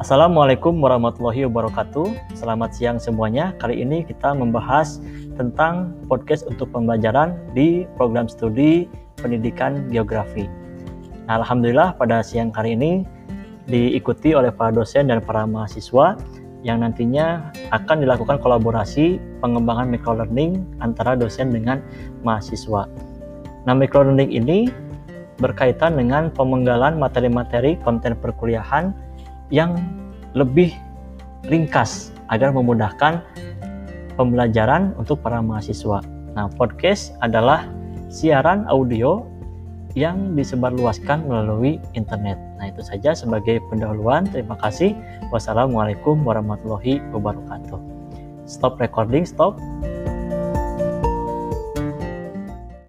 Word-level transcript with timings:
Assalamualaikum 0.00 0.80
warahmatullahi 0.80 1.44
wabarakatuh. 1.44 2.32
Selamat 2.32 2.72
siang 2.72 2.96
semuanya. 2.96 3.52
Kali 3.60 3.84
ini 3.84 4.00
kita 4.00 4.32
membahas 4.32 4.96
tentang 5.36 5.92
podcast 6.08 6.48
untuk 6.48 6.72
pembelajaran 6.72 7.36
di 7.52 7.84
program 8.00 8.24
studi 8.24 8.88
pendidikan 9.20 9.92
geografi. 9.92 10.48
Nah, 11.28 11.44
Alhamdulillah 11.44 12.00
pada 12.00 12.24
siang 12.24 12.48
kali 12.48 12.80
ini 12.80 13.04
diikuti 13.68 14.32
oleh 14.32 14.48
para 14.48 14.72
dosen 14.72 15.12
dan 15.12 15.20
para 15.20 15.44
mahasiswa 15.44 16.16
yang 16.64 16.80
nantinya 16.80 17.52
akan 17.68 18.00
dilakukan 18.00 18.40
kolaborasi 18.40 19.20
pengembangan 19.44 19.92
microlearning 19.92 20.64
antara 20.80 21.12
dosen 21.12 21.52
dengan 21.52 21.84
mahasiswa. 22.24 22.88
Nah, 23.68 23.76
microlearning 23.76 24.32
ini 24.32 24.72
berkaitan 25.44 26.00
dengan 26.00 26.32
pemenggalan 26.32 26.96
materi-materi 26.96 27.76
konten 27.84 28.16
perkuliahan 28.16 29.09
yang 29.50 29.76
lebih 30.34 30.74
ringkas 31.46 32.14
agar 32.30 32.54
memudahkan 32.54 33.22
pembelajaran 34.14 34.94
untuk 34.96 35.18
para 35.20 35.42
mahasiswa. 35.42 36.02
Nah, 36.38 36.46
podcast 36.54 37.14
adalah 37.20 37.66
siaran 38.06 38.66
audio 38.70 39.26
yang 39.98 40.38
disebarluaskan 40.38 41.26
melalui 41.26 41.82
internet. 41.98 42.38
Nah, 42.62 42.70
itu 42.70 42.82
saja 42.86 43.10
sebagai 43.10 43.58
pendahuluan. 43.66 44.22
Terima 44.30 44.54
kasih. 44.62 44.94
Wassalamualaikum 45.34 46.22
warahmatullahi 46.22 47.02
wabarakatuh. 47.10 47.80
Stop 48.46 48.78
recording, 48.78 49.26
stop. 49.26 49.58